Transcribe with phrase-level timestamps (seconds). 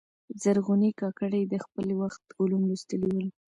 [0.41, 3.27] زرغونې کاکړي د خپل وخت علوم لوستلي ول.